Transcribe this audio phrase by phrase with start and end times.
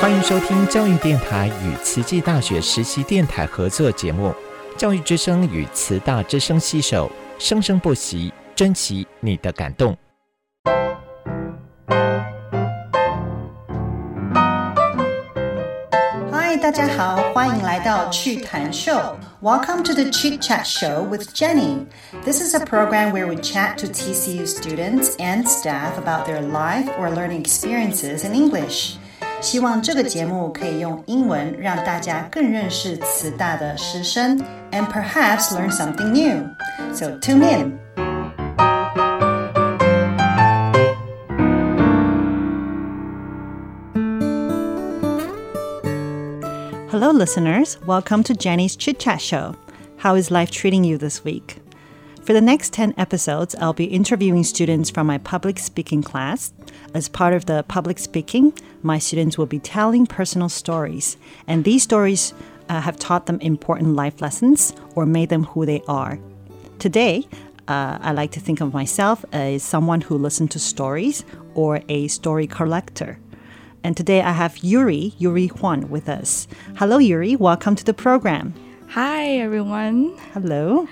[0.00, 4.28] 欢迎收听教育电台与慈济大学实习电台合作节目
[4.78, 9.94] 《教育之声》与慈大之声携手，生生不息，珍惜你的感动。
[16.32, 18.92] 嗨，大家好，欢迎来到趣谈秀。
[19.42, 21.84] Welcome to the Chit Chat Show with Jenny.
[22.24, 26.88] This is a program where we chat to TCU students and staff about their life
[26.98, 28.96] or learning experiences in English.
[29.41, 34.39] 希望这个节目可以用英文让大家更认识慈大的师生，
[34.71, 36.47] and perhaps learn something new.
[36.93, 37.79] So tune in.
[46.89, 47.77] Hello, listeners.
[47.85, 49.55] Welcome to Jenny's Chit Chat Show.
[49.97, 51.57] How is life treating you this week?
[52.22, 56.52] For the next 10 episodes, I'll be interviewing students from my public speaking class.
[56.92, 58.52] As part of the public speaking,
[58.82, 62.34] my students will be telling personal stories, and these stories
[62.68, 66.18] uh, have taught them important life lessons or made them who they are.
[66.78, 67.26] Today,
[67.68, 71.24] uh, I like to think of myself as someone who listens to stories
[71.54, 73.18] or a story collector.
[73.82, 76.46] And today I have Yuri, Yuri Huan, with us.
[76.76, 77.34] Hello, Yuri.
[77.36, 78.52] Welcome to the program.
[78.88, 80.18] Hi, everyone.
[80.34, 80.86] Hello.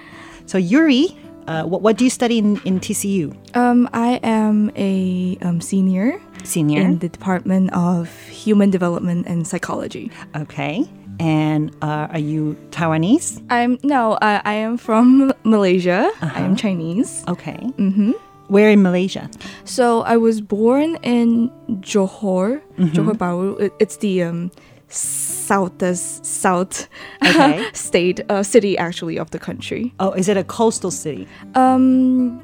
[0.49, 1.15] So, Yuri,
[1.47, 3.37] uh, what, what do you study in, in TCU?
[3.55, 6.81] Um, I am a um, senior Senior.
[6.81, 10.11] in the Department of Human Development and Psychology.
[10.35, 10.89] okay.
[11.21, 13.45] And uh, are you Taiwanese?
[13.51, 16.11] I'm no, uh, I am from Malaysia.
[16.23, 17.25] I am Chinese.
[17.29, 17.59] Okay.
[17.77, 18.13] Mm-hmm.
[18.47, 19.29] Where in Malaysia?
[19.65, 21.51] So I was born in
[21.83, 23.61] Johor, Johor Bahru.
[23.61, 24.51] It, it's the um,
[24.89, 26.89] southest south
[27.25, 27.64] Okay.
[27.72, 29.92] state uh, city actually of the country.
[30.00, 31.27] Oh, is it a coastal city?
[31.55, 32.41] Um,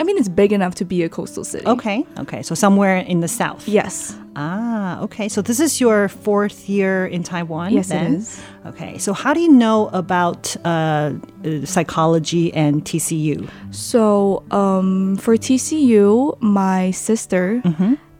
[0.00, 1.66] I mean, it's big enough to be a coastal city.
[1.66, 2.04] Okay.
[2.18, 2.42] Okay.
[2.42, 3.68] So somewhere in the south.
[3.68, 4.16] Yes.
[4.34, 5.28] Ah, okay.
[5.28, 7.72] So this is your fourth year in Taiwan?
[7.72, 8.14] Yes, it then?
[8.16, 8.42] is.
[8.66, 8.98] Okay.
[8.98, 11.12] So how do you know about uh,
[11.44, 13.48] uh, psychology and TCU?
[13.70, 17.62] So, um, for TCU, my sister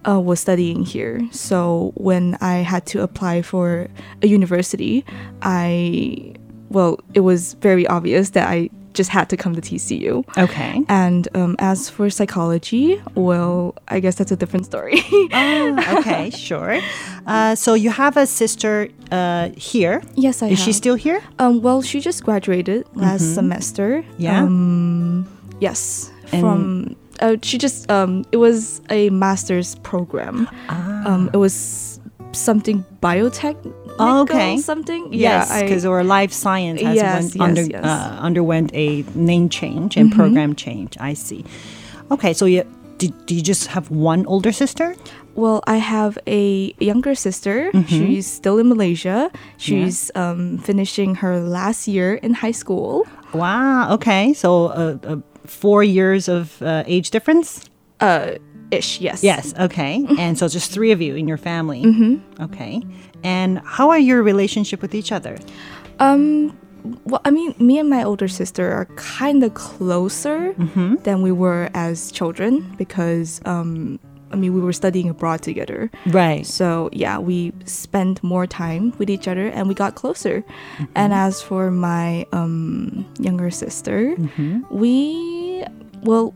[0.09, 1.21] uh, was studying here.
[1.33, 3.89] So, when I had to apply for
[4.23, 5.05] a university,
[5.43, 6.35] I,
[6.71, 10.25] well, it was very obvious that I just had to come to TCU.
[10.39, 10.81] Okay.
[10.89, 15.01] And um, as for psychology, well, I guess that's a different story.
[15.33, 16.81] Ah, okay, sure.
[17.27, 20.01] Uh, so you have a sister uh, here.
[20.15, 21.21] yes, I Is she still here?
[21.41, 24.05] Um, well, she just graduated last semester.
[24.17, 24.43] Yeah.
[24.43, 25.27] Um,
[25.61, 26.13] yes.
[26.33, 30.49] And- From uh, she just um, it was a master's program.
[30.69, 31.07] Ah.
[31.07, 32.01] Um, it was
[32.33, 33.57] something biotech.
[33.99, 34.59] Oh, okay.
[34.59, 35.13] Something.
[35.13, 37.85] yes, because our life science has Yes, went yes, under, yes.
[37.85, 38.19] Mm-hmm.
[38.19, 40.97] Uh, underwent a name change and program change.
[40.99, 41.45] I see.
[42.11, 42.65] Okay, so you
[42.99, 44.97] do, do you just have one older sister?
[45.35, 47.71] well, I have a younger sister.
[47.73, 47.87] Mm-hmm.
[47.87, 49.31] She's still in Malaysia.
[49.57, 53.07] She's um, finishing her last year in high school.
[53.33, 53.95] Wow.
[53.95, 57.65] Okay, so uh, uh, four years of uh, age difference.
[58.01, 58.33] Uh,
[58.71, 59.01] ish.
[59.01, 59.23] Yes.
[59.23, 59.55] Yes.
[59.59, 61.83] Okay, and so just three of you in your family.
[61.85, 62.43] Mm-hmm.
[62.45, 62.83] Okay,
[63.23, 65.39] and how are your relationship with each other?
[66.01, 66.57] Um,
[67.05, 70.97] well, I mean, me and my older sister are kind of closer Mm-hmm.
[71.05, 73.99] than we were as children because, um,
[74.33, 75.91] I mean, we were studying abroad together.
[76.07, 76.45] Right.
[76.47, 80.43] So, yeah, we spent more time with each other and we got closer.
[80.43, 80.85] Mm-hmm.
[80.97, 84.63] And as for my um, younger sister, Mm-hmm.
[84.75, 85.65] we,
[86.03, 86.35] well,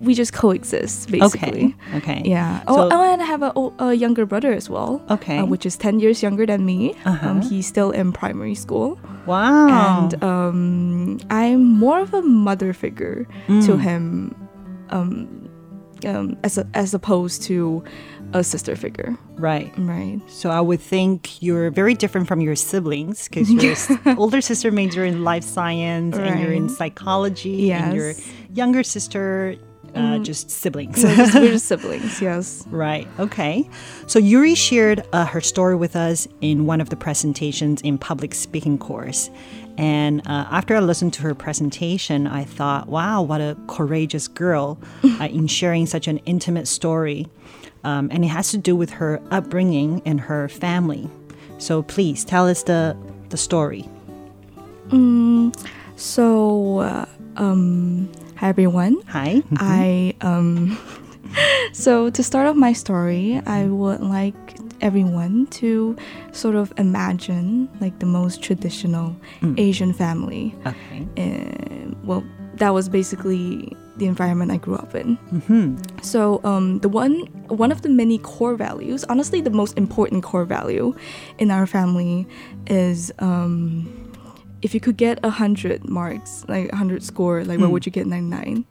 [0.00, 1.76] we just coexist basically.
[1.94, 1.98] Okay.
[1.98, 2.22] Okay.
[2.24, 2.60] Yeah.
[2.66, 3.42] So- oh, oh, and I have
[3.78, 5.00] a younger brother as well.
[5.10, 5.36] Okay.
[5.38, 5.44] Uh-huh.
[5.44, 6.94] uh, which is 10 years younger than me.
[7.06, 8.98] Uh Um, he's still in primary school.
[9.26, 10.10] Wow.
[10.10, 13.64] And um, I'm more of a mother figure Mm.
[13.66, 14.34] to him
[14.90, 15.39] um,
[16.06, 17.82] um, as, a, as opposed to
[18.32, 19.16] a sister figure.
[19.36, 19.72] right.
[19.76, 20.20] Right.
[20.28, 23.74] So I would think you're very different from your siblings because your
[24.16, 26.76] older sister major in life science and you're in Right.
[26.76, 28.56] psychology, and your Mm.
[28.56, 29.56] younger sister
[29.96, 31.02] uh, just siblings.
[31.02, 32.64] We're just, we're just siblings, yes.
[32.70, 33.08] Right.
[33.18, 33.68] Okay.
[34.06, 38.32] So Yuri shared uh, her story with us in one of the presentations in public
[38.36, 39.30] speaking course.
[39.80, 44.78] And uh, after I listened to her presentation, I thought, wow, what a courageous girl
[45.02, 47.28] uh, in sharing such an intimate story.
[47.82, 51.08] Um, and it has to do with her upbringing and her family.
[51.56, 52.94] So please tell us the,
[53.30, 53.88] the story.
[55.96, 57.06] So, uh,
[57.36, 59.00] um, hi everyone.
[59.08, 59.42] Hi.
[59.56, 60.78] I um
[61.72, 64.34] so to start off my story, I would like
[64.80, 65.96] everyone to
[66.32, 69.14] sort of imagine like the most traditional
[69.58, 70.54] Asian family.
[70.66, 71.06] Okay.
[71.16, 72.24] Uh, well,
[72.54, 75.18] that was basically the environment I grew up in.
[76.02, 80.44] So um, the one one of the many core values, honestly, the most important core
[80.44, 80.94] value
[81.38, 82.26] in our family
[82.66, 83.86] is um,
[84.62, 87.92] if you could get a hundred marks, like a hundred score, like what would you
[87.92, 88.64] get ninety nine?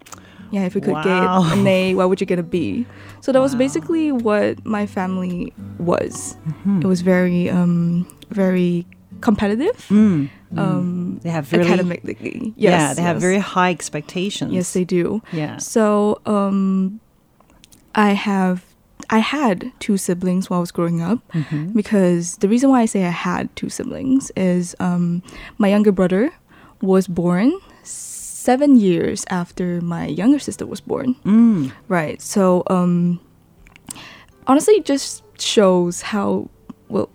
[0.52, 1.04] Yeah, if you could Wow.
[1.04, 2.86] get an A, what would you get a B?
[3.22, 6.36] So that was basically what my family was.
[6.82, 8.86] It was very um, very
[9.22, 9.86] competitive.
[9.92, 11.22] Um, Mm.
[11.22, 12.54] They have really, academically.
[12.58, 14.52] Yes, yeah, they have very high expectations.
[14.52, 15.22] Yes, they do.
[15.32, 15.58] Yeah.
[15.58, 17.00] So, um,
[17.94, 18.66] I have,
[19.12, 21.74] I had two siblings while I was growing up Mm-hmm.
[21.74, 25.22] because the reason why I say I had two siblings is um,
[25.60, 26.32] my younger brother
[26.82, 27.54] was born
[28.39, 31.15] seven years after my younger sister was born.
[31.25, 31.73] Mm.
[31.89, 32.21] Right.
[32.23, 33.21] So, um,
[34.47, 36.49] honestly, it just shows how
[36.89, 37.09] well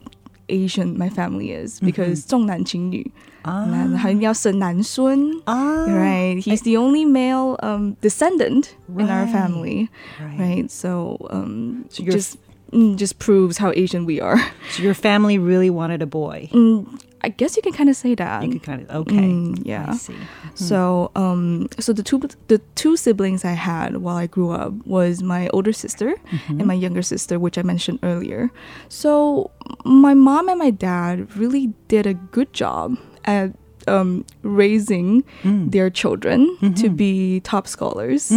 [0.49, 3.11] Asian my family is because 重男轻女，
[3.43, 5.31] 男还要生男孙。
[5.45, 6.41] Ah, Right.
[6.43, 9.31] He's the only male um, descendant in our Right.
[9.31, 9.89] family.
[10.19, 10.39] right.
[10.39, 10.69] Right.
[10.71, 12.37] So, um, So your just
[12.72, 14.38] mm, just proves how Asian we are.
[14.70, 16.48] So your family really wanted a boy.
[16.52, 18.42] Mm, I guess you can kind of say that.
[18.42, 19.14] You could kind of okay.
[19.14, 19.92] Mm, yeah.
[19.92, 20.16] I see.
[20.54, 22.18] So, um, so the two
[22.48, 26.14] the two siblings I had while I grew up was my older sister
[26.48, 28.50] and my younger sister, which I mentioned earlier.
[28.88, 29.50] So,
[29.84, 33.52] my mom and my dad really did a good job at
[33.86, 38.30] um, raising their children to be top scholars.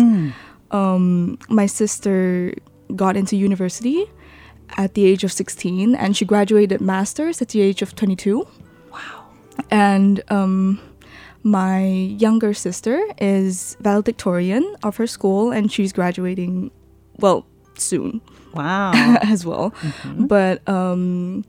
[0.72, 2.54] Um, my sister
[2.96, 4.06] got into university
[4.76, 8.48] at the age of 16 and she graduated masters at the age of 22
[8.92, 9.26] wow.
[9.72, 10.80] And um,
[11.44, 16.72] my younger sister is valedictorian of her school and she's graduating
[17.20, 18.22] well soon.
[18.54, 18.92] Wow.
[19.22, 19.74] as well.
[20.16, 21.46] But um,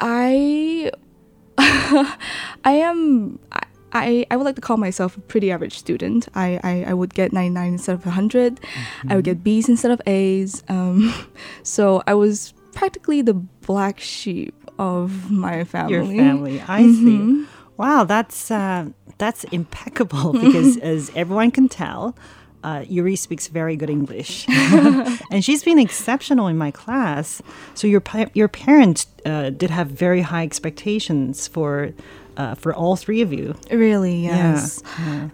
[0.00, 0.90] i
[1.58, 2.16] i
[2.64, 6.28] am I, I, I would like to call myself a pretty average student.
[6.34, 8.60] I, I, I would get 99 instead of 100.
[9.08, 10.62] I would get B's instead of A's.
[10.68, 11.14] Um,
[11.62, 15.92] so I was practically the black sheep of my family.
[15.94, 16.60] Your family.
[16.60, 17.46] I see.
[17.76, 18.88] Wow, that's uh,
[19.18, 22.16] that's impeccable because as everyone can tell,
[22.64, 27.40] uh, Yuri speaks very good English, and she's been exceptional in my class.
[27.74, 31.92] So your pa- your parents uh, did have very high expectations for
[32.38, 33.54] uh, for all three of you.
[33.70, 34.82] Really, Yeah, yes.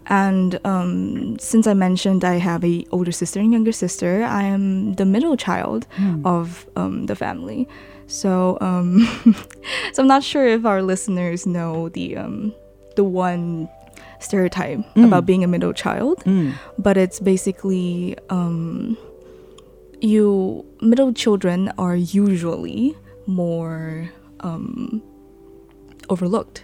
[0.07, 4.95] And um, since I mentioned I have a older sister and younger sister, I am
[4.95, 5.87] the middle child
[6.25, 7.69] of um, the family.
[8.07, 9.07] So, um,
[9.93, 12.55] so I'm not sure if our listeners know the um,
[12.97, 13.69] the one
[14.21, 16.23] stereotype about being a middle child,
[16.79, 18.97] but it's basically um,
[20.01, 22.97] you middle children are usually
[23.27, 24.09] more
[24.41, 25.03] um,
[26.09, 26.63] overlooked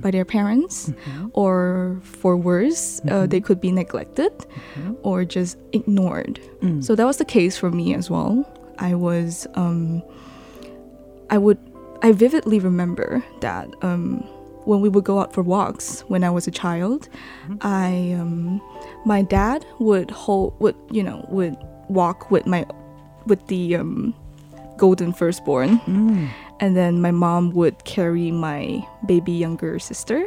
[0.00, 0.90] by their parents,
[1.34, 4.32] or for worse, uh, they could be neglected
[5.02, 6.40] or just ignored.
[6.80, 8.44] So that was the case for me as well.
[8.78, 10.02] I was, um,
[11.30, 11.58] I would,
[12.02, 14.20] I vividly remember that um,
[14.64, 17.08] when we would go out for walks when I was a child,
[17.60, 18.62] I, um,
[19.04, 21.56] my dad would hold, would you know, would
[21.88, 22.64] walk with my,
[23.26, 24.14] with the um,
[24.78, 25.80] golden firstborn
[26.60, 30.26] and then my mom would carry my baby younger sister.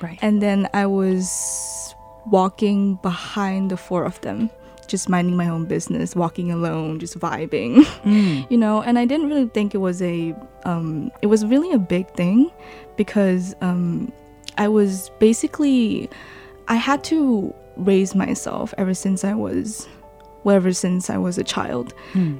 [0.00, 0.18] Right.
[0.22, 1.94] and then i was
[2.26, 4.50] walking behind the four of them
[4.88, 7.86] just minding my own business walking alone just vibing.
[8.50, 10.34] You know and i didn't really think it was a
[10.64, 12.50] um, it was really a big thing
[12.96, 14.12] because um,
[14.58, 16.08] i was basically
[16.68, 19.88] i had to raise myself ever since i was
[20.44, 21.94] well, ever since i was a child.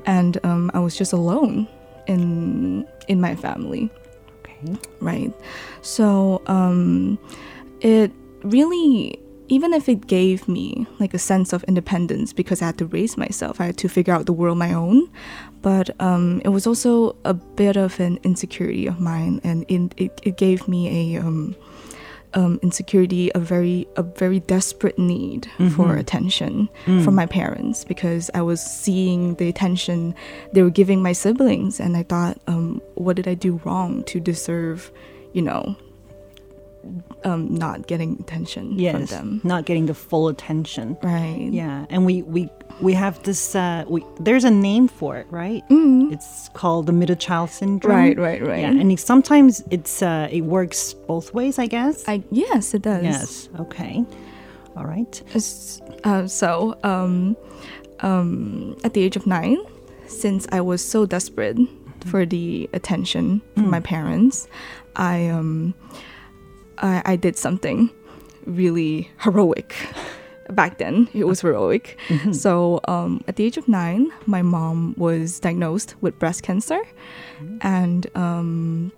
[0.07, 1.69] And um, i was just alone
[2.07, 3.91] in in my family
[4.45, 4.77] Okay.
[5.01, 5.33] right
[5.83, 7.19] so um
[7.81, 8.11] it
[8.43, 9.19] really
[9.49, 13.17] even if it gave me like a sense of independence because i had to raise
[13.17, 15.09] myself i had to figure out the world my own
[15.63, 20.21] but um it was also a bit of an insecurity of mine and it, it,
[20.23, 21.55] it gave me a um
[22.35, 26.69] um, insecurity, a very a very desperate need for attention
[27.05, 30.15] from my parents because I was seeing the attention
[30.53, 34.21] they were giving my siblings, and I thought, um, what did I do wrong to
[34.21, 34.91] deserve,
[35.33, 35.77] you know,
[37.25, 38.95] um, not getting attention Yes.
[38.97, 39.41] from them?
[39.45, 40.97] Not getting the full attention.
[41.03, 41.49] Right.
[41.51, 42.49] Yeah, and we we
[42.81, 43.55] we have this.
[43.55, 45.63] Uh, we there's a name for it, right?
[45.71, 47.97] It's called the middle child syndrome.
[47.97, 48.61] Right, right, right.
[48.61, 52.05] Yeah, and it, sometimes it's uh, it works both ways, I guess.
[52.09, 53.03] I yes, it does.
[53.05, 53.49] yes.
[53.61, 54.05] Okay.
[54.77, 55.23] All right.
[56.05, 57.37] Uh, so, um,
[58.01, 59.59] um, at the age of nine,
[60.07, 61.59] since I was so desperate
[62.07, 64.49] for the attention from my parents,
[64.97, 65.75] I um,
[66.79, 67.91] I, I did something
[68.47, 69.75] really heroic
[70.51, 71.99] back then it was heroic.
[72.33, 76.81] So um, at the age of nine, my mom was diagnosed with breast cancer,
[77.61, 78.93] and um,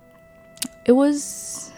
[0.85, 1.71] it was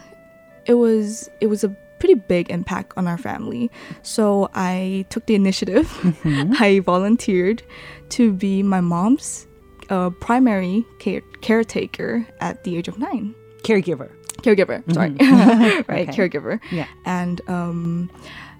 [0.66, 3.72] it was it was a pretty big impact on our family.
[4.04, 5.92] So I took the initiative.
[6.60, 7.64] I volunteered
[8.10, 9.48] to be my mom's
[9.90, 13.34] uh, primary care- caretaker at the age of nine.
[13.64, 14.12] Caregiver.
[14.44, 15.12] Caregiver, sorry,
[15.88, 16.16] right, Okay.
[16.30, 16.60] caregiver.
[16.72, 16.88] Yeah.
[17.06, 18.10] and um,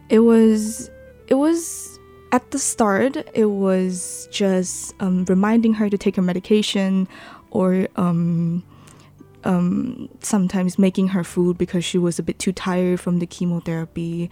[0.10, 0.90] it was
[1.28, 2.00] it was
[2.32, 7.08] at the start it was just um, reminding her to take her medication
[7.52, 8.64] or um,
[9.44, 14.30] um, sometimes making her food because she was a bit too tired from the chemotherapy.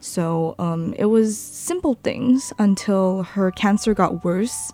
[0.00, 4.72] So um, it was simple things until her cancer got worse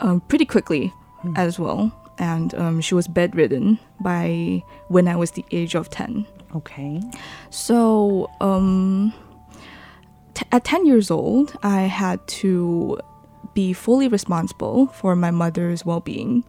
[0.00, 0.92] um, pretty quickly
[1.36, 6.26] as well and um, she was bedridden by when i was the age of 10
[6.56, 7.00] Okay.
[7.50, 9.12] so, um,
[10.32, 12.98] t- at 10 years old, I had to
[13.52, 16.42] be fully responsible for my mother's well being.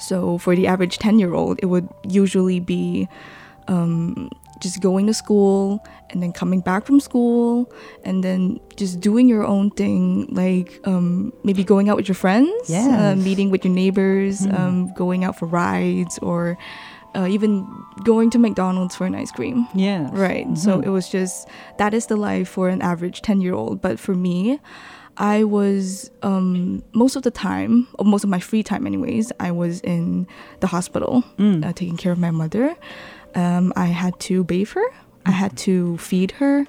[0.00, 3.06] So, for the average 10 year old, it would usually be
[3.68, 4.28] um,
[4.62, 7.70] just going to school and then coming back from school
[8.04, 12.70] and then just doing your own thing, like um, maybe going out with your friends,
[12.70, 16.56] uh, meeting with your neighbors, um, going out for rides, or
[17.14, 17.66] uh, even
[18.04, 19.66] going to McDonald's for an ice cream.
[19.74, 20.08] Yeah.
[20.12, 20.46] Right.
[20.56, 23.80] So it was just that is the life for an average 10 year old.
[23.82, 24.60] But for me,
[25.18, 29.50] I was um, most of the time, or most of my free time, anyways, I
[29.50, 30.26] was in
[30.60, 32.74] the hospital uh, taking care of my mother.
[33.34, 34.84] Um, I had to bathe her,
[35.26, 36.66] I had to feed her.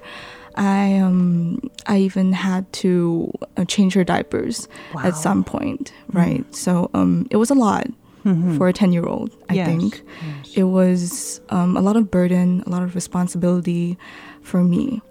[0.56, 5.02] I um I even had to uh, change her diapers Wow.
[5.02, 6.44] at some point, right?
[6.54, 7.86] So um it was a lot
[8.56, 10.02] for a 10 year old, I Yes, think.
[10.56, 13.98] It was um, a lot of burden, a lot of responsibility
[14.40, 15.02] for me,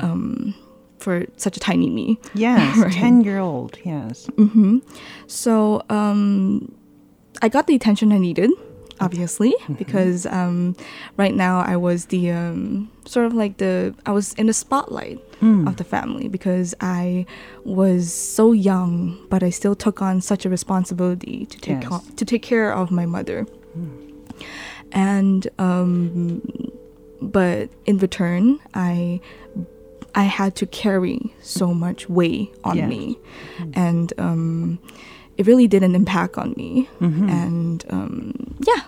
[0.00, 0.54] um,
[1.00, 2.20] for such a tiny me.
[2.34, 2.76] Yes.
[2.84, 2.92] Right.
[2.92, 3.76] 10 year old.
[3.84, 4.26] Yes.
[4.36, 4.78] hmm
[5.26, 6.70] So um,
[7.42, 8.50] I got the attention I needed,
[9.00, 10.76] obviously, because um,
[11.16, 15.18] right now I was the um, sort of like the I was in the spotlight
[15.42, 17.24] of the family because I
[17.64, 22.10] was so young, but I still took on such a responsibility to take Yes.
[22.16, 23.46] to take care of my mother,
[24.92, 26.42] and um,
[27.22, 29.20] but in return, I
[30.14, 32.88] I had to carry so much weight on Yes.
[32.88, 33.18] me,
[33.74, 34.78] and um,
[35.38, 36.88] it really did an impact on me.
[37.00, 38.34] And um,
[38.66, 38.82] yeah,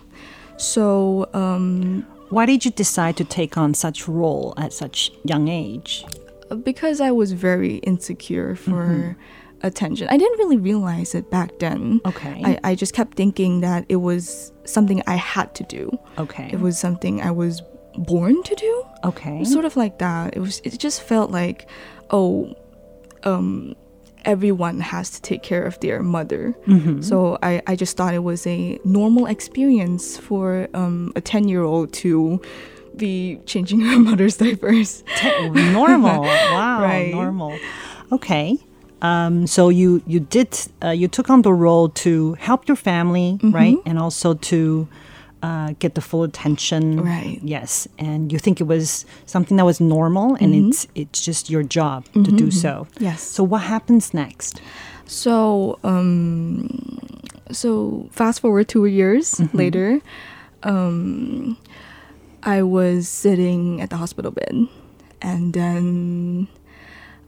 [0.63, 6.05] so um, Why did you decide to take on such role at such young age?
[6.65, 9.17] because I was very insecure for
[9.63, 12.01] attention, I didn't really realize it back then.
[12.05, 12.43] Okay.
[12.45, 15.99] I, I just kept thinking that it was something I had to do.
[16.19, 16.51] Okay.
[16.53, 17.63] It was something I was
[17.97, 18.85] born to do.
[19.05, 19.45] okay.
[19.45, 20.37] sort of like that.
[20.37, 20.61] It was.
[20.65, 21.69] It just felt like,
[22.11, 22.55] oh,
[23.25, 23.75] um,
[24.25, 26.55] everyone has to take care of their mother.
[27.01, 31.63] So I, I just thought it was a normal experience for um, a ten year
[31.63, 32.41] old to
[32.97, 35.03] be changing her mother's diapers.
[35.45, 36.23] normal.
[36.53, 36.83] Wow.
[36.83, 37.11] Right.
[37.13, 37.59] Normal.
[38.13, 38.59] Okay.
[39.01, 40.49] Um, so you you did
[40.85, 43.51] uh, you took on the role to help your family, Mm-hmm.
[43.55, 44.87] right, and also to
[45.43, 47.03] uh, get the full attention.
[47.03, 47.41] Right.
[47.43, 51.63] Yes, and you think it was something that was normal, and it's it's just your
[51.63, 52.87] job to do so.
[52.93, 53.05] Mm-hmm.
[53.05, 53.23] Yes.
[53.23, 54.61] So what happens next?
[55.07, 57.21] So um,
[57.51, 60.01] so fast forward two years later,
[60.63, 61.59] um,
[62.43, 64.69] I was sitting at the hospital bed,
[65.21, 66.49] and then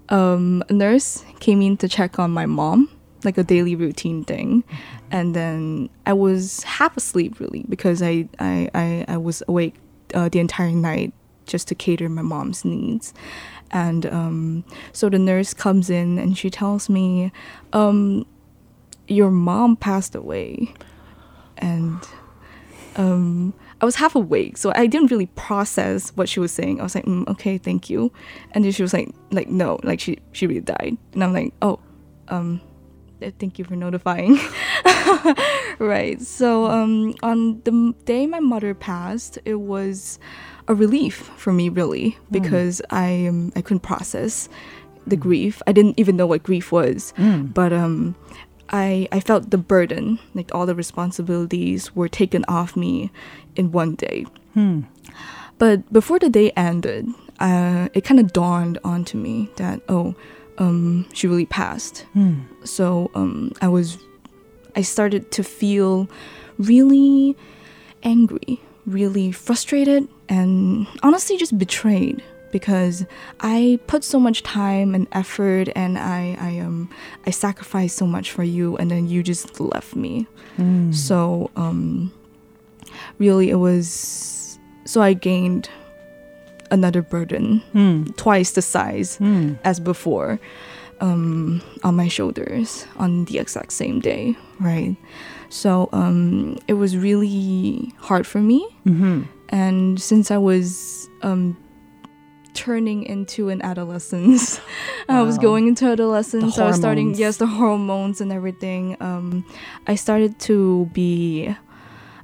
[0.08, 2.88] um, a nurse came in to check on my mom,
[3.24, 4.64] like a daily routine thing,
[5.14, 9.76] and then I was half asleep really because I I I, I was awake
[10.12, 11.12] uh, the entire night
[11.46, 13.14] just to cater my mom's needs.
[13.70, 17.30] And um, so the nurse comes in and she tells me,
[17.72, 18.26] um,
[19.06, 20.74] Your mom passed away.
[21.58, 22.00] And
[22.96, 26.80] um, I was half awake, so I didn't really process what she was saying.
[26.80, 28.10] I was like, mm, okay, thank you.
[28.50, 30.96] And then she was like, like no, like she she really died.
[31.12, 31.78] And I'm like, oh,
[32.26, 32.60] um,
[33.38, 34.38] thank you for notifying.
[35.78, 36.20] right.
[36.20, 40.18] So um, on the day my mother passed, it was
[40.68, 44.48] a relief for me, really, because I um, I couldn't process
[45.06, 45.60] the grief.
[45.66, 47.12] I didn't even know what grief was,
[47.54, 48.14] but um,
[48.70, 53.10] I I felt the burden, like all the responsibilities were taken off me
[53.56, 54.26] in one day.
[55.58, 57.06] But before the day ended,
[57.40, 60.14] uh, it kind of dawned onto me that oh,
[60.58, 62.06] um, she really passed.
[62.64, 63.98] So um, I was,
[64.76, 66.08] I started to feel
[66.58, 67.36] really
[68.02, 73.04] angry, really frustrated, and honestly just betrayed because
[73.40, 76.88] I put so much time and effort and I I um
[77.26, 80.26] I sacrificed so much for you and then you just left me.
[80.92, 82.12] So um
[83.18, 85.68] really it was so I gained
[86.70, 87.62] another burden.
[88.16, 89.18] Twice the size
[89.64, 90.38] as before
[91.00, 94.96] um, on my shoulders on the exact same day, right?
[95.48, 98.66] So um, it was really hard for me.
[99.50, 101.56] And since I was um,
[102.54, 104.60] turning into an adolescence,
[105.08, 106.58] I was going into adolescence.
[106.58, 108.96] I was starting, yes, the hormones and everything.
[109.00, 109.44] Um,
[109.86, 111.54] I started to be.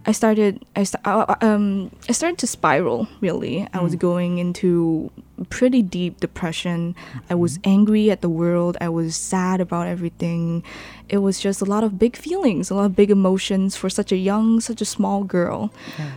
[0.07, 3.69] I started I st- uh, um I started to spiral really.
[3.73, 5.11] I was going into
[5.49, 6.95] pretty deep depression.
[7.29, 8.77] I was angry at the world.
[8.81, 10.63] I was sad about everything.
[11.09, 14.11] It was just a lot of big feelings, a lot of big emotions for such
[14.13, 15.71] a young, such a small girl.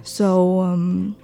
[0.03, 1.15] So um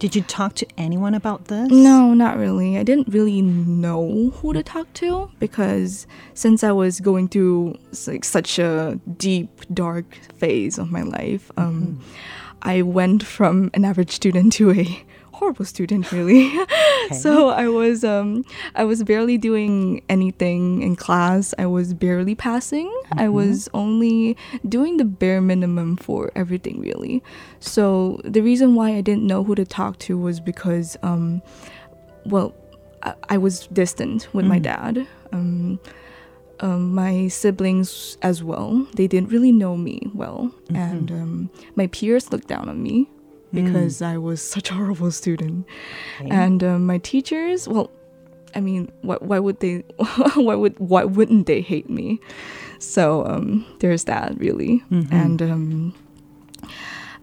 [0.00, 1.70] Did you talk to anyone about this?
[1.70, 2.78] no, not really.
[2.78, 8.24] I didn't really know who to talk to because since I was going through like
[8.24, 12.02] such a deep, dark phase of my life, um,
[12.62, 15.04] I went from an average student to a
[15.40, 16.52] horrible student, really.
[17.18, 18.44] so I was, um,
[18.74, 21.54] I was barely doing anything in class.
[21.58, 22.88] I was barely passing.
[23.12, 24.36] I was only
[24.68, 27.24] doing the bare minimum for everything, really.
[27.58, 31.40] So the reason why I didn't know who to talk to was because, um,
[32.26, 32.54] well,
[33.02, 35.06] I, I was distant with my dad.
[35.32, 35.80] Um,
[36.62, 38.86] um, my siblings as well.
[38.92, 43.08] They didn't really know me well, and um, my peers looked down on me
[43.52, 45.66] because I was such a horrible student.
[46.20, 47.90] And um, my teachers, well,
[48.54, 49.84] I mean, why, why would they?
[50.34, 52.20] why would why wouldn't they hate me?
[52.78, 55.94] So um, there's that really, and um,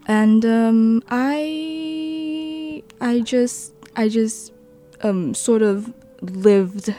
[0.06, 4.52] and um, I I just I just
[5.02, 5.92] um, sort of
[6.22, 6.94] lived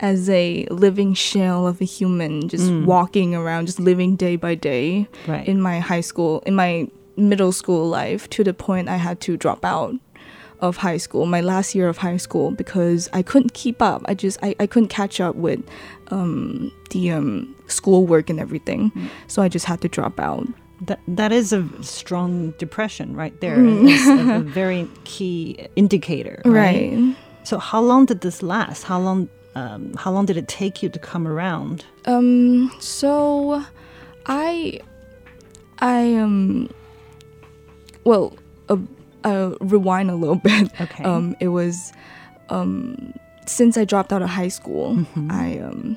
[0.00, 5.08] as a living shell of a human, just walking around, just living day by day
[5.26, 5.46] Right.
[5.46, 6.88] in my high school, in my
[7.18, 9.94] middle school life, to the point I had to drop out
[10.60, 14.02] of high school, my last year of high school, because I couldn't keep up.
[14.06, 15.60] I just I, I couldn't catch up with
[16.08, 18.90] um, the um, schoolwork and everything,
[19.26, 20.46] so I just had to drop out.
[20.80, 23.56] That that is a strong depression right there.
[23.58, 26.40] It's a, a very key indicator.
[26.44, 26.92] Right?
[26.92, 27.16] Right.
[27.44, 28.84] So how long did this last?
[28.84, 31.84] How long um, how long did it take you to come around?
[32.04, 32.70] Um.
[32.78, 33.64] So,
[34.26, 34.80] I,
[35.78, 36.70] I um.
[38.08, 38.32] Well,
[38.68, 38.78] uh,
[39.24, 40.70] uh, rewind a little bit.
[40.80, 41.04] Okay.
[41.04, 41.36] Um.
[41.40, 41.92] It was,
[42.48, 43.12] um,
[43.46, 45.96] since I dropped out of high school, I um.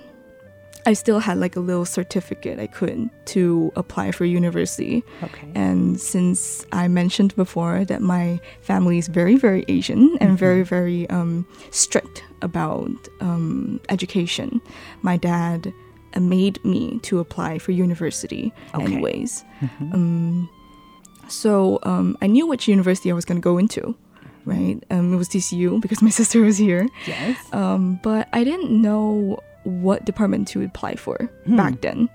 [0.83, 5.03] I still had like a little certificate I could to apply for university.
[5.21, 5.47] Okay.
[5.53, 11.07] And since I mentioned before that my family is very, very Asian and very, very
[11.11, 14.59] um, strict about um, education,
[15.03, 15.71] my dad
[16.19, 18.83] made me to apply for university, Okay.
[18.83, 19.45] anyways.
[19.93, 20.49] Um,
[21.27, 23.95] so um, I knew which university I was going to go into,
[24.45, 24.81] right?
[24.89, 26.87] Um, it was TCU because my sister was here.
[27.07, 27.37] yes.
[27.53, 32.09] Um, but I didn't know what department to apply for back then.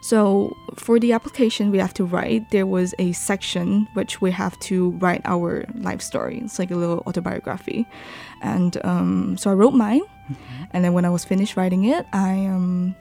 [0.00, 4.56] So for the application we have to write, there was a section which we have
[4.60, 6.38] to write our life story.
[6.44, 7.84] It's like a little autobiography,
[8.42, 10.02] and um, so I wrote mine.
[10.70, 12.94] And then when I was finished writing it, I um,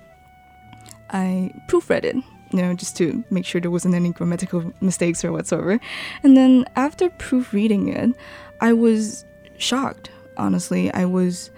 [1.11, 2.15] I proofread it,
[2.53, 5.79] you know, just to make sure there wasn't any grammatical mistakes or whatsoever.
[6.23, 8.15] And then after proofreading it,
[8.61, 9.25] I was
[9.57, 10.11] shocked.
[10.37, 11.51] Honestly, I was,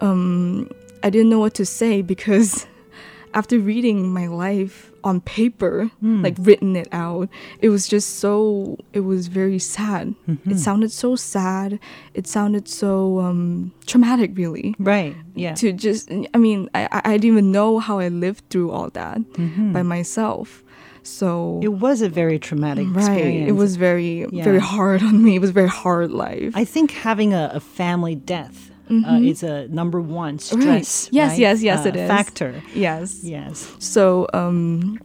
[0.00, 0.70] um,
[1.02, 2.66] I didn't know what to say because
[3.34, 6.22] after reading my life on paper, hmm.
[6.22, 7.28] like written it out,
[7.60, 10.14] it was just so, it was very sad.
[10.26, 10.56] It mm-hmm.
[10.56, 11.78] sounded so sad.
[12.14, 15.16] It sounded so um, traumatic, really Right.
[15.34, 15.54] Yeah.
[15.54, 19.18] to just i mean i i didn't even know how i lived through all that
[19.18, 19.72] mm-hmm.
[19.72, 20.62] by myself
[21.02, 23.48] so it was a very traumatic right experience.
[23.48, 24.44] it was very Yeah.
[24.44, 27.60] very hard on me it was a very hard life I think having a, a
[27.60, 31.06] family death uh, is a number one stress.
[31.06, 31.16] Mm-hmm.
[31.16, 31.38] Yes, right?
[31.38, 32.08] yes, yes, uh, it is.
[32.08, 32.62] Factor.
[32.74, 33.68] yes Yes.
[33.78, 34.98] so um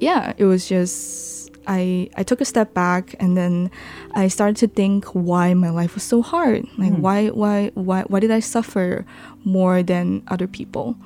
[0.00, 3.70] yeah it was just i i took a step back and then
[4.14, 8.20] i started to think why my life was so hard like why why why why
[8.20, 9.06] did i suffer
[9.44, 10.96] more than other people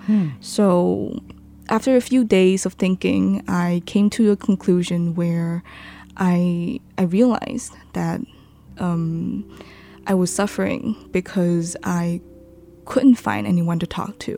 [0.40, 1.14] so
[1.68, 5.62] after a few days of thinking i came to a conclusion where
[6.16, 8.18] i i realized that
[8.80, 9.44] um
[10.08, 12.20] i was suffering because i
[12.86, 14.34] couldn't find anyone to talk to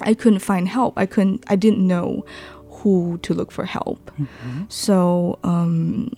[0.00, 0.92] I couldn't find help.
[0.96, 1.42] I couldn't.
[1.48, 2.24] I didn't know
[2.68, 4.12] who to look for help.
[4.68, 6.12] So um,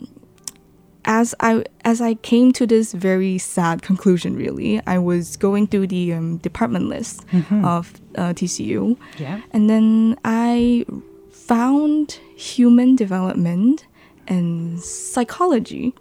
[1.05, 5.87] as I as I came to this very sad conclusion, really, I was going through
[5.87, 7.25] the um, department list
[7.63, 9.41] of uh, TCU, Yeah.
[9.51, 10.85] and then I
[11.31, 13.87] found human development
[14.27, 15.95] and psychology.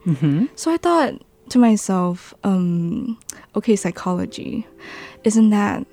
[0.55, 1.15] So I thought
[1.51, 3.19] to myself, um,
[3.57, 4.67] okay, psychology,
[5.25, 5.87] isn't that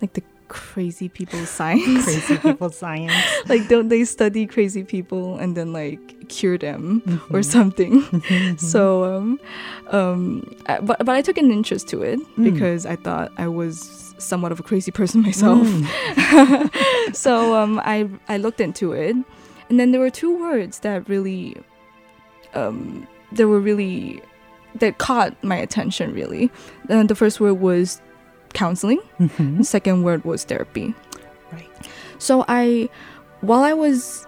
[0.00, 2.04] like the crazy people science?
[2.04, 3.14] Crazy people science.
[3.48, 8.02] like, don't they study crazy people and then like cure them or something?
[8.56, 9.40] so, um,
[9.88, 14.14] um, I, but but I took an interest to it because I thought I was
[14.18, 15.66] somewhat of a crazy person myself.
[17.14, 19.16] so um, I I looked into it,
[19.68, 21.56] and then there were two words that really,
[22.54, 24.22] um, that were really
[24.76, 26.12] that caught my attention.
[26.14, 26.50] Really,
[26.88, 28.00] and the first word was
[28.54, 29.00] counseling.
[29.20, 29.58] Mm-hmm.
[29.58, 30.94] The second word was therapy.
[31.52, 31.68] Right.
[32.18, 32.88] So I,
[33.42, 34.26] while I was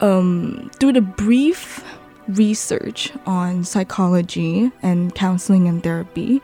[0.00, 1.82] um, through the brief
[2.28, 6.42] research on psychology and counseling and therapy,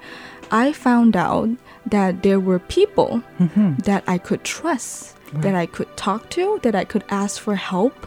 [0.51, 1.51] I found out
[1.87, 3.75] that there were people mm-hmm.
[3.83, 8.07] that I could trust, that I could talk to, that I could ask for help,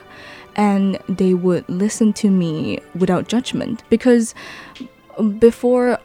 [0.56, 3.84] and they would listen to me without judgment.
[3.89, 4.34] Because
[5.24, 6.00] before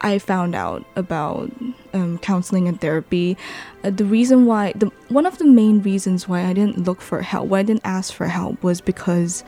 [0.00, 1.50] I found out about
[1.92, 3.36] um, counseling and therapy,
[3.84, 7.22] uh, the reason why the one of the main reasons why I didn't look for
[7.22, 9.44] help, why I didn't ask for help, was because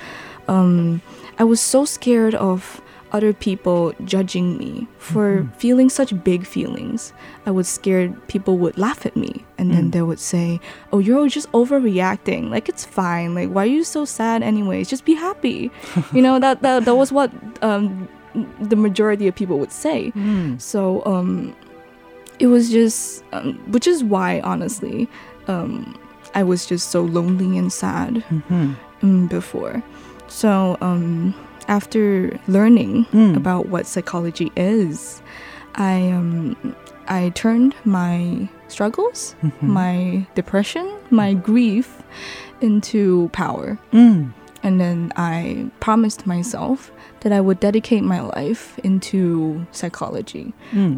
[0.48, 1.02] um,
[1.38, 7.12] I was so scared of other people judging me for feeling such big feelings.
[7.44, 10.60] I was scared people would laugh at me and then they would say,
[10.92, 12.50] "Oh, you're just overreacting.
[12.50, 13.34] Like it's fine.
[13.34, 14.88] Like why are you so sad anyways?
[14.88, 15.70] Just be happy."
[16.12, 17.30] you know that that that was what
[17.62, 18.08] um,
[18.60, 20.12] the majority of people would say.
[20.58, 21.54] So um,
[22.38, 25.08] it was just, um, which is why honestly,
[25.48, 25.98] um,
[26.34, 28.22] I was just so lonely and sad
[29.02, 29.82] um, before.
[30.28, 31.34] So um,
[31.68, 35.22] after learning about what psychology is,
[35.74, 36.56] I um,
[37.08, 42.02] I turned my struggles, my depression, my grief
[42.60, 43.78] into power.
[44.62, 50.52] And then I promised myself that I would dedicate my life into psychology.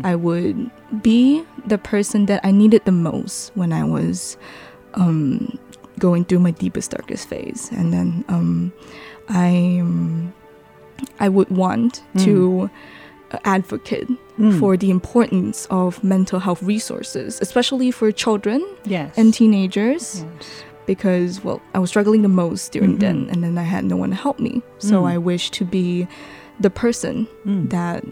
[0.04, 0.70] I would
[1.02, 4.36] be the person that I needed the most when I was
[4.94, 5.58] um,
[5.98, 7.70] going through my deepest, darkest phase.
[7.72, 8.72] And then um,
[9.28, 10.32] I, um,
[11.20, 12.68] I would want to
[13.30, 14.08] uh, advocate
[14.58, 19.16] for the importance of mental health resources, especially for children Yes.
[19.16, 20.24] and teenagers
[20.86, 24.10] because well i was struggling the most during then and then i had no one
[24.10, 26.06] to help me so i wish to be
[26.60, 27.26] the person
[27.68, 28.04] that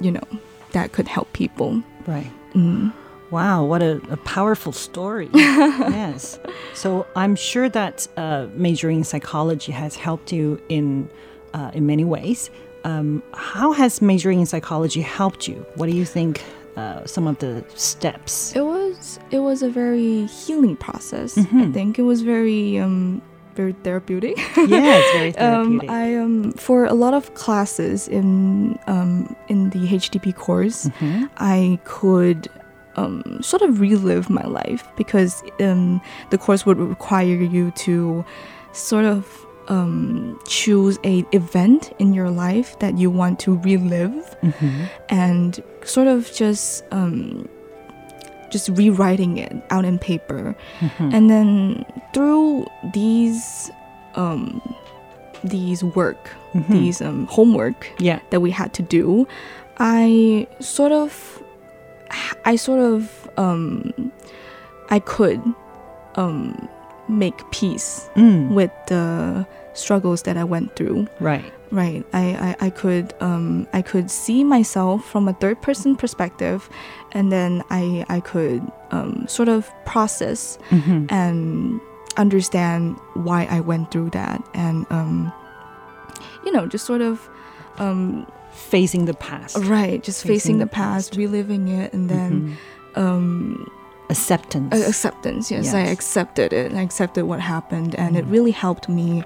[0.00, 0.26] you know
[0.72, 2.30] that could help people Right.
[2.54, 2.92] mm.
[3.32, 5.28] Wow, what a, a powerful story.
[5.34, 6.38] yes.
[6.74, 11.08] So I'm sure that uh, majoring in psychology has helped you in
[11.52, 12.50] uh, in many ways.
[12.84, 15.66] Um, how has majoring in psychology helped you?
[15.74, 16.44] What do you think?
[16.76, 18.54] Uh, some of the steps.
[18.54, 23.22] it was it was a very healing process i think it was very um
[23.54, 24.36] very therapeutic
[24.68, 25.90] yeah, it's very um, therapeutic.
[25.90, 30.90] I um for a lot of classes in um in the HDP course,
[31.38, 32.48] I could
[32.96, 38.24] um sort of relive my life because um the course would require you to
[38.72, 44.36] sort of um choose a event in your life that you want to relive
[45.08, 47.48] and sort of just um
[48.50, 50.54] just rewriting it out in paper.
[51.12, 53.70] And then through these
[54.14, 54.62] um
[55.44, 56.30] these work
[56.68, 58.20] these um homework yeah.
[58.30, 59.26] that we had to do
[59.78, 61.42] i sort of
[62.44, 64.10] i sort of um
[64.90, 65.42] i could
[66.14, 66.68] um
[67.08, 71.52] make peace Mm, with the struggles that i went through right.
[71.72, 72.04] Right.
[72.12, 76.70] I, I, I could um I could see myself from a third person perspective
[77.12, 81.80] and then I I could um sort of process and
[82.16, 85.32] understand why I went through that and um
[86.44, 87.28] you know just sort of
[87.78, 89.56] um Facing the past.
[89.58, 91.18] right just Facing facing, the the past, past.
[91.18, 92.56] reliving it and then
[92.94, 93.68] um
[94.08, 94.74] Acceptance.
[94.86, 99.24] acceptance yes, i accepted it i accepted what happened and it really helped me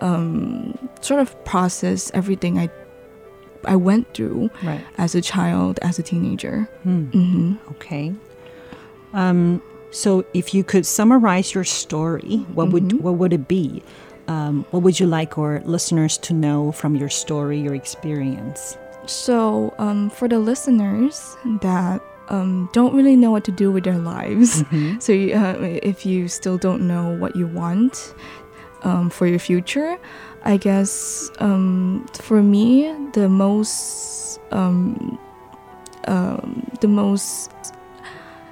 [0.00, 2.68] um, sort of process everything i
[3.64, 4.80] i went through right.
[4.98, 7.04] as a child as a teenager Hmm.
[7.10, 8.12] hmm Okay.
[9.14, 9.62] Um,
[9.92, 13.00] so, if you could summarize your story, what would Mhm.
[13.00, 13.82] what would it be?
[14.28, 18.76] Um, what would you like our listeners to know from your story, your experience?
[19.06, 23.98] so um, for the listeners that um, don't really know what to do with their
[23.98, 24.64] lives
[24.98, 28.14] so uh, if you still don't know what you want
[28.82, 29.96] um, for your future
[30.44, 35.18] I guess um, for me, the most um,
[36.06, 37.50] um, the most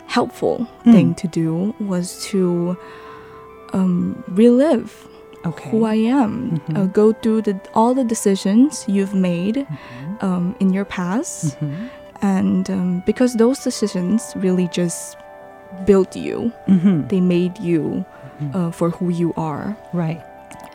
[0.07, 0.93] helpful Mm.
[0.93, 2.77] thing to do was to
[3.73, 5.09] um, relive
[5.47, 5.71] Okay.
[5.71, 6.59] who I am.
[6.69, 6.77] Mhm.
[6.77, 10.23] Uh, go through the, all the decisions you've made Mhm.
[10.23, 11.91] um, in your past, Mhm.
[12.25, 15.17] And um, because those decisions really just
[15.87, 17.09] built you, Mhm.
[17.13, 18.05] they made you
[18.41, 18.51] Mhm.
[18.57, 19.77] uh, for who you are.
[19.93, 20.21] Right.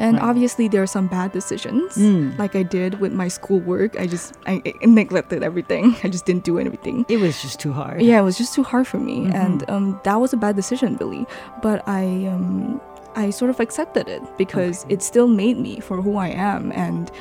[0.02, 0.30] And Right.
[0.30, 2.38] obviously, there are some bad decisions, Mm.
[2.42, 3.92] like I did with my schoolwork.
[4.00, 5.84] I just I, I neglected everything.
[6.06, 6.98] I just didn't do anything.
[7.10, 8.02] It was just too hard.
[8.02, 9.36] Yeah, it was just too hard for me, Mhm.
[9.44, 11.24] and um, that was a bad decision, really.
[11.62, 12.80] But I um,
[13.24, 14.94] I sort of accepted it because Okay.
[14.94, 17.12] it still made me for who I am, and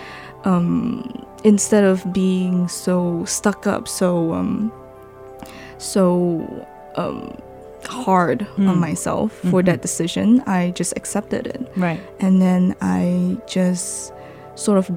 [0.45, 4.73] um, instead of being so stuck up, so um,
[5.79, 7.37] so um,
[7.87, 8.69] hard Mm.
[8.71, 9.67] on myself for Mhm.
[9.67, 12.01] that decision, I just accepted it Right.
[12.21, 14.13] and then I just
[14.57, 14.91] sort of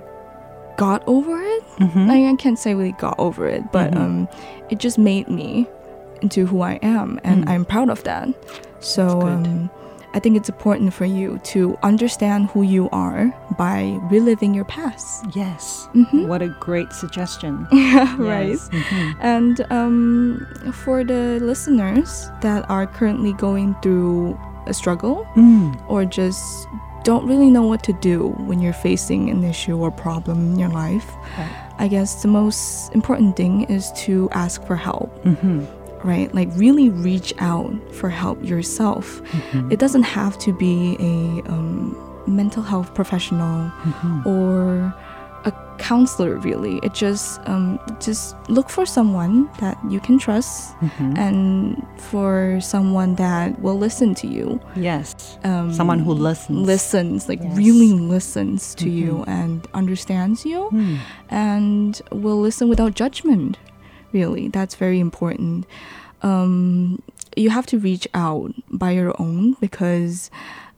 [0.78, 1.64] got over it.
[1.80, 2.08] Mhm.
[2.08, 3.98] Like, I can't say really got over it, but Mhm.
[4.02, 4.28] um,
[4.70, 5.68] it just made me
[6.22, 7.50] into who I am, and Mm.
[7.52, 8.30] I'm proud of that.
[8.80, 9.70] So um,
[10.14, 15.24] I think it's important for you to understand who you are by reliving your past.
[15.34, 15.88] Yes.
[15.96, 16.28] Mhm.
[16.28, 17.66] What a great suggestion.
[17.72, 18.50] Yeah, right.
[18.50, 18.70] Yes.
[18.70, 19.16] Mhm.
[19.22, 20.48] And um,
[20.84, 25.76] for the listeners that are currently going through a struggle, Mm.
[25.88, 26.68] or just
[27.04, 30.70] don't really know what to do when you're facing an issue or problem in your
[30.70, 31.50] life, Right.
[31.80, 35.66] I guess the most important thing is to ask for help, Mhm.
[36.04, 36.34] Right?
[36.34, 39.22] Like really reach out for help yourself.
[39.54, 39.72] Mhm.
[39.72, 41.96] It doesn't have to be a um,
[42.28, 44.26] mental health professional Mhm.
[44.26, 44.94] or
[45.44, 51.18] a counselor really it just um, just look for someone that you can trust Mhm.
[51.18, 55.16] and for someone that will listen to you Yes.
[55.44, 56.68] um, Someone who listens.
[56.68, 57.58] listens like Yes.
[57.58, 59.28] really listens to you Mhm.
[59.28, 60.98] and understands you Mm.
[61.32, 63.58] and will listen without judgment
[64.14, 65.66] really that's very important
[66.24, 67.02] um,
[67.36, 70.30] you have to reach out by your own because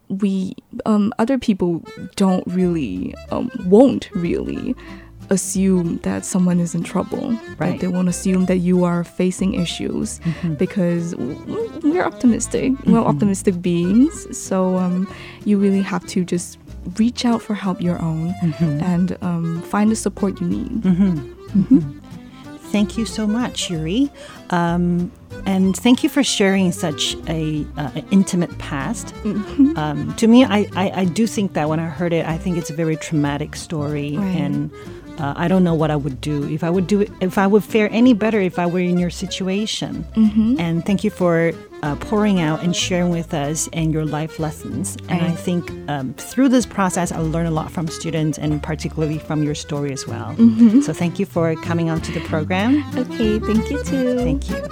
[0.10, 1.84] we um, other people
[2.16, 4.76] don't really um, won't really
[5.30, 7.80] assume that someone is in trouble Right.
[7.80, 10.58] They won't assume that you are facing issues Mhm.
[10.58, 11.16] because
[11.84, 13.08] we're optimistic we're Mhm.
[13.08, 15.08] optimistic beings so um,
[15.46, 16.58] you really have to just
[17.00, 18.82] reach out for help your own Mhm.
[18.82, 21.34] and um, find the support you need Mhm.
[21.56, 21.96] Mhm.
[22.74, 24.10] Thank you so much, Yuri.
[24.50, 25.12] Um,
[25.46, 29.08] and thank you for sharing such a uh, an intimate past.
[29.24, 29.78] Mm-hmm.
[29.78, 32.58] Um, to me, I, I, I do think that when I heard it, I think
[32.58, 34.36] it's a very traumatic story, Right.
[34.44, 34.72] and
[35.20, 37.46] uh, I don't know what I would do if I would do it, if I
[37.46, 40.04] would fare any better if I were in your situation.
[40.16, 40.60] Mm-hmm.
[40.60, 44.98] And thank you for uh, pouring out and sharing with us and your life lessons.
[45.10, 45.22] And.
[45.22, 49.44] I think um, through this process, I learn a lot from students and particularly from
[49.44, 50.34] your story as well.
[50.36, 50.82] Mm-hmm.
[50.82, 52.84] So thank you for coming onto the program.
[52.98, 54.18] Okay, thank you too.
[54.20, 54.64] Thank you.